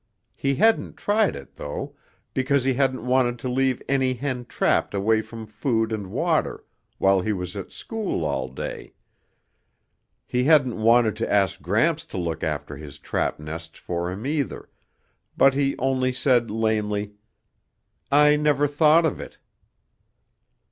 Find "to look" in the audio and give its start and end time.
12.05-12.43